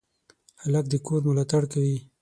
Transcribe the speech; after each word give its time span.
هلک 0.61 0.85
د 0.89 0.93
کور 1.05 1.21
ملاتړ 1.27 1.63
کوي. 1.73 1.97